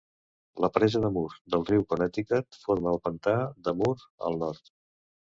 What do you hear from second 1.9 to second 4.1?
Connecticut forma el pantà de Moore